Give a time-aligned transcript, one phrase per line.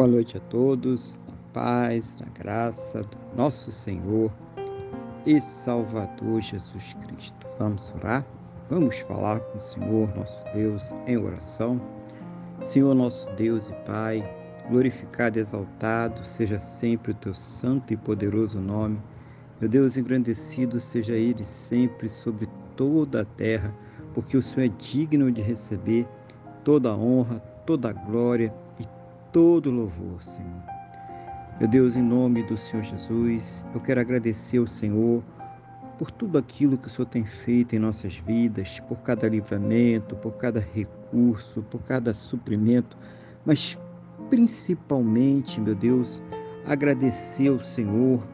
[0.00, 4.32] Boa noite a todos, na paz, na graça do nosso Senhor
[5.26, 7.46] e Salvador Jesus Cristo.
[7.58, 8.24] Vamos orar?
[8.70, 11.78] Vamos falar com o Senhor, nosso Deus, em oração.
[12.62, 14.24] Senhor, nosso Deus e Pai,
[14.70, 18.98] glorificado e exaltado seja sempre o teu santo e poderoso nome.
[19.60, 23.70] Meu Deus, engrandecido seja ele sempre sobre toda a terra,
[24.14, 26.08] porque o Senhor é digno de receber
[26.64, 28.50] toda a honra, toda a glória
[29.32, 30.62] todo louvor, Senhor.
[31.58, 35.22] Meu Deus, em nome do Senhor Jesus, eu quero agradecer ao Senhor
[35.98, 40.36] por tudo aquilo que o Senhor tem feito em nossas vidas, por cada livramento, por
[40.36, 42.96] cada recurso, por cada suprimento,
[43.44, 43.78] mas
[44.30, 46.20] principalmente, meu Deus,
[46.66, 48.26] agradecer ao Senhor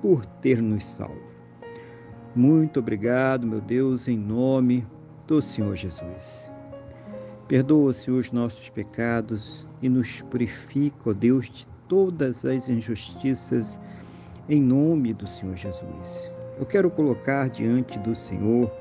[0.00, 1.20] por ter nos salvo.
[2.34, 4.86] Muito obrigado, meu Deus, em nome
[5.26, 6.53] do Senhor Jesus.
[7.48, 13.78] Perdoa, Senhor, os nossos pecados e nos purifica, ó Deus, de todas as injustiças,
[14.48, 16.30] em nome do Senhor Jesus.
[16.58, 18.72] Eu quero colocar diante do Senhor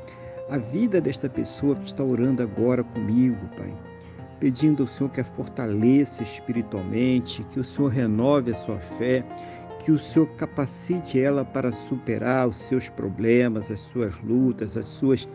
[0.49, 3.73] a vida desta pessoa que está orando agora comigo, Pai,
[4.39, 9.25] pedindo ao Senhor que a fortaleça espiritualmente, que o Senhor renove a sua fé,
[9.79, 15.27] que o Senhor capacite ela para superar os seus problemas, as suas lutas, as suas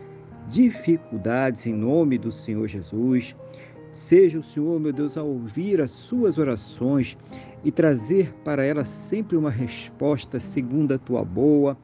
[0.51, 3.35] dificuldades em nome do Senhor Jesus.
[3.91, 7.17] Seja o Senhor, meu Deus, a ouvir as suas orações
[7.63, 11.77] e trazer para ela sempre uma resposta segundo a tua boa,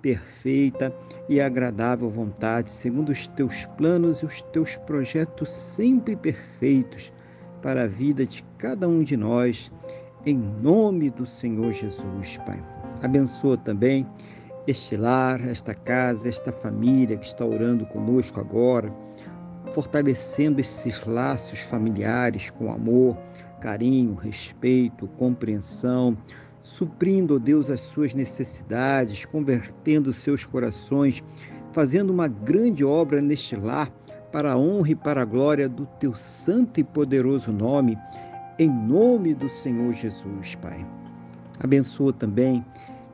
[0.00, 0.94] perfeita
[1.28, 7.12] e agradável vontade, segundo os teus planos e os teus projetos sempre perfeitos
[7.62, 9.70] para a vida de cada um de nós,
[10.26, 12.62] em nome do Senhor Jesus, Pai.
[13.00, 14.06] Abençoa também
[14.66, 18.92] este lar, esta casa, esta família que está orando conosco agora,
[19.74, 23.16] fortalecendo esses laços familiares com amor,
[23.60, 26.16] carinho, respeito, compreensão,
[26.62, 31.22] suprindo, ó Deus, as suas necessidades, convertendo seus corações,
[31.72, 33.90] fazendo uma grande obra neste lar
[34.30, 37.98] para a honra e para a glória do teu santo e poderoso nome,
[38.58, 40.86] em nome do Senhor Jesus, Pai.
[41.60, 42.64] Abençoa também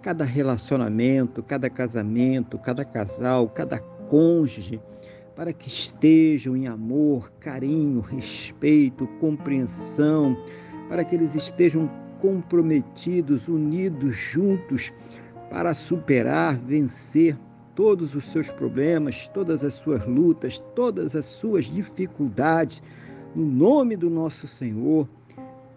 [0.09, 4.81] cada relacionamento, cada casamento, cada casal, cada cônjuge,
[5.37, 10.35] para que estejam em amor, carinho, respeito, compreensão,
[10.89, 11.91] para que eles estejam
[12.23, 14.95] comprometidos, unidos, juntos,
[15.51, 17.37] para superar, vencer
[17.75, 22.83] todos os seus problemas, todas as suas lutas, todas as suas dificuldades,
[23.37, 25.07] no nome do nosso Senhor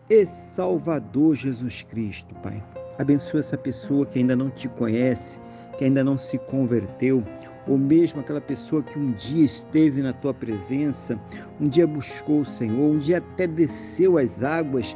[0.10, 2.81] e Salvador Jesus Cristo, Pai.
[3.02, 5.40] Abençoa essa pessoa que ainda não te conhece,
[5.76, 7.24] que ainda não se converteu,
[7.68, 11.20] ou mesmo aquela pessoa que um dia esteve na tua presença,
[11.60, 14.96] um dia buscou o Senhor, um dia até desceu as águas,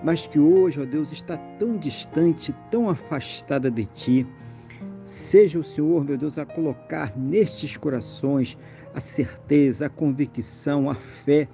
[0.00, 4.24] mas que hoje, ó Deus, está tão distante, tão afastada de ti.
[5.02, 8.56] Seja o Senhor, meu Deus, a colocar nestes corações
[8.94, 11.48] a certeza, a convicção, a fé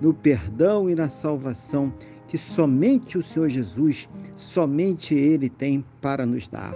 [0.00, 1.94] no perdão e na salvação
[2.28, 6.74] que somente o Senhor Jesus, somente Ele tem para nos dar.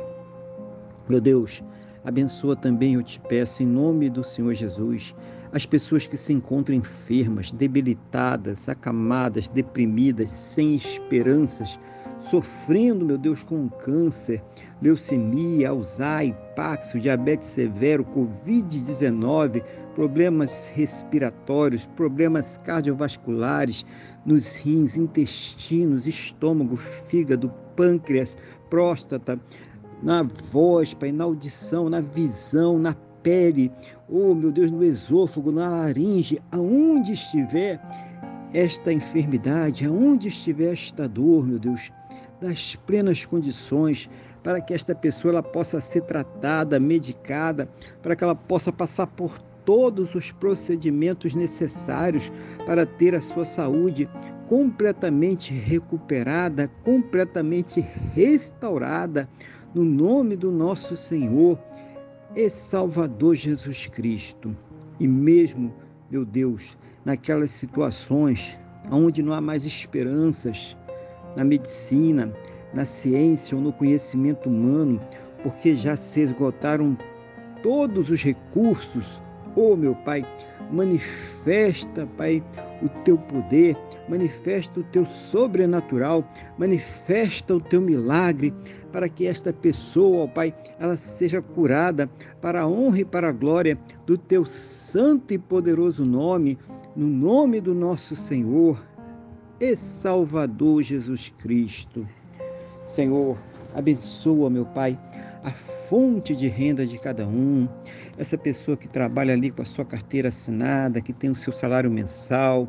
[1.08, 1.62] Meu Deus,
[2.04, 5.14] abençoa também, eu te peço, em nome do Senhor Jesus,
[5.52, 11.78] as pessoas que se encontram enfermas, debilitadas, acamadas, deprimidas, sem esperanças,
[12.20, 14.42] sofrendo, meu Deus, com câncer,
[14.80, 19.62] leucemia, Alzheimer, Paxo, diabetes severo, Covid-19,
[20.00, 23.84] problemas respiratórios, problemas cardiovasculares
[24.24, 28.34] nos rins, intestinos, estômago, fígado, pâncreas,
[28.70, 29.38] próstata,
[30.02, 33.70] na voz, Pai, na audição, na visão, na pele,
[34.08, 37.78] oh meu Deus, no esôfago, na laringe, aonde estiver
[38.54, 41.92] esta enfermidade, aonde estiver esta dor, meu Deus,
[42.40, 44.08] das plenas condições
[44.42, 47.68] para que esta pessoa ela possa ser tratada, medicada,
[48.00, 52.30] para que ela possa passar por todos os procedimentos necessários
[52.66, 54.08] para ter a sua saúde
[54.48, 57.80] completamente recuperada, completamente
[58.14, 59.28] restaurada,
[59.74, 61.58] no nome do nosso Senhor
[62.34, 64.56] e Salvador Jesus Cristo.
[64.98, 65.72] E mesmo,
[66.10, 68.58] meu Deus, naquelas situações
[68.90, 70.76] onde não há mais esperanças
[71.36, 72.32] na medicina,
[72.74, 75.00] na ciência ou no conhecimento humano,
[75.42, 76.96] porque já se esgotaram
[77.62, 79.20] todos os recursos.
[79.56, 80.24] Oh, meu Pai,
[80.70, 82.42] manifesta, Pai,
[82.82, 83.76] o teu poder,
[84.08, 86.24] manifesta o teu sobrenatural,
[86.56, 88.54] manifesta o teu milagre
[88.92, 92.08] para que esta pessoa, ó Pai, ela seja curada
[92.40, 93.76] para a honra e para a glória
[94.06, 96.56] do teu santo e poderoso nome,
[96.94, 98.80] no nome do nosso Senhor
[99.58, 102.06] e Salvador Jesus Cristo.
[102.86, 103.36] Senhor,
[103.74, 104.98] abençoa, meu Pai,
[105.42, 107.68] a fonte de renda de cada um,
[108.18, 111.90] essa pessoa que trabalha ali com a sua carteira assinada, que tem o seu salário
[111.90, 112.68] mensal,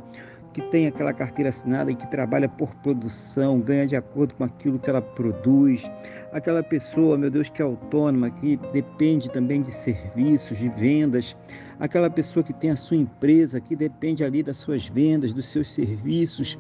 [0.54, 4.78] que tem aquela carteira assinada e que trabalha por produção, ganha de acordo com aquilo
[4.78, 5.90] que ela produz,
[6.32, 11.36] aquela pessoa, meu Deus, que é autônoma, que depende também de serviços, de vendas,
[11.80, 15.74] aquela pessoa que tem a sua empresa, que depende ali das suas vendas, dos seus
[15.74, 16.58] serviços,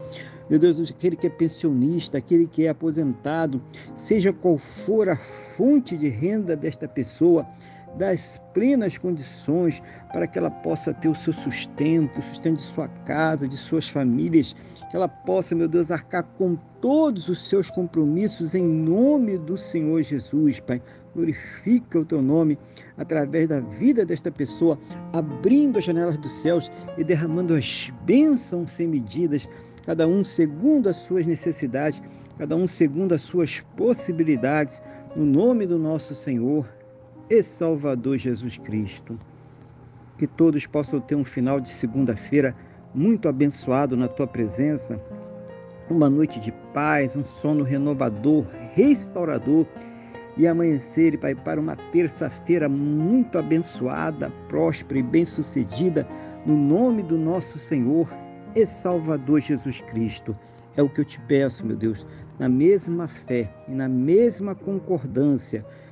[0.49, 3.61] meu Deus, aquele que é pensionista, aquele que é aposentado,
[3.95, 7.45] seja qual for a fonte de renda desta pessoa,
[7.97, 12.87] das plenas condições para que ela possa ter o seu sustento, o sustento de sua
[13.05, 14.55] casa, de suas famílias,
[14.89, 20.01] que ela possa, meu Deus, arcar com todos os seus compromissos em nome do Senhor
[20.01, 20.81] Jesus, Pai.
[21.13, 22.57] Glorifica o teu nome
[22.97, 24.79] através da vida desta pessoa,
[25.11, 29.47] abrindo as janelas dos céus e derramando as bênçãos sem medidas,
[29.85, 32.01] cada um segundo as suas necessidades,
[32.37, 34.81] cada um segundo as suas possibilidades,
[35.15, 36.65] no nome do nosso Senhor
[37.31, 39.17] e Salvador Jesus Cristo.
[40.17, 42.53] Que todos possam ter um final de segunda-feira
[42.93, 45.01] muito abençoado na tua presença,
[45.89, 49.65] uma noite de paz, um sono renovador, restaurador
[50.35, 56.05] e amanhecer, Pai, para uma terça-feira muito abençoada, próspera e bem-sucedida,
[56.45, 58.13] no nome do nosso Senhor
[58.53, 60.37] e Salvador Jesus Cristo.
[60.75, 62.05] É o que eu te peço, meu Deus,
[62.37, 65.65] na mesma fé e na mesma concordância